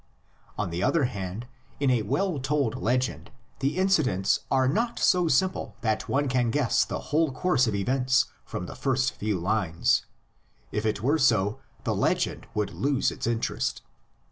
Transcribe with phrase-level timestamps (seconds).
[0.57, 1.45] On the other hand,
[1.79, 6.49] in a well told legend the inci dents are not so simple that one can
[6.49, 10.07] guess the whole course of events from the first few words;
[10.71, 13.83] if it were so, the legend would lose its interest.